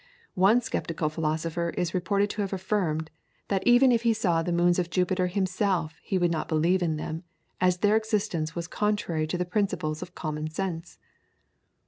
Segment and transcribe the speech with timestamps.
[0.33, 3.11] One sceptical philosopher is reported to have affirmed,
[3.49, 6.95] that even if he saw the moons of Jupiter himself he would not believe in
[6.97, 7.21] them,
[7.61, 10.97] as their existence was contrary to the principles of common sense!